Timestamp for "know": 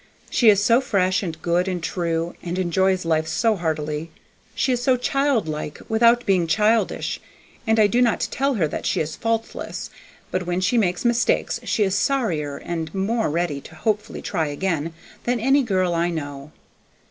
16.09-16.51